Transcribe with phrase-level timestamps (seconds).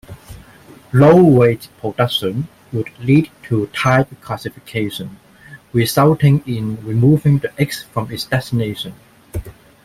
[0.93, 5.19] Low-rate production would lead to type-classification,
[5.73, 8.95] resulting in removing the "X" from its designation.